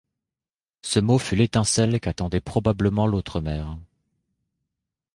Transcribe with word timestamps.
Ce 0.81 0.99
mot 0.99 1.19
fut 1.19 1.35
l’étincelle 1.35 1.99
qu’attendait 1.99 2.41
probablement 2.41 3.05
l’autre 3.05 3.39
mère. 3.39 3.77